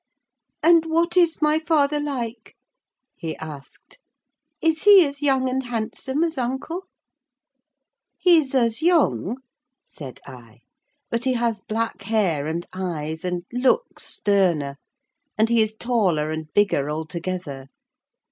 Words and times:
"And 0.63 0.85
what 0.87 1.15
is 1.15 1.43
my 1.43 1.59
father 1.59 1.99
like?" 1.99 2.55
he 3.15 3.35
asked. 3.37 3.99
"Is 4.59 4.81
he 4.81 5.05
as 5.05 5.21
young 5.21 5.47
and 5.47 5.61
handsome 5.61 6.23
as 6.23 6.39
uncle?" 6.39 6.85
"He's 8.17 8.55
as 8.55 8.81
young," 8.81 9.37
said 9.83 10.19
I; 10.25 10.61
"but 11.11 11.25
he 11.25 11.33
has 11.33 11.61
black 11.61 12.01
hair 12.01 12.47
and 12.47 12.65
eyes, 12.73 13.23
and 13.23 13.43
looks 13.53 14.05
sterner; 14.07 14.77
and 15.37 15.49
he 15.49 15.61
is 15.61 15.75
taller 15.75 16.31
and 16.31 16.51
bigger 16.51 16.89
altogether. 16.89 17.67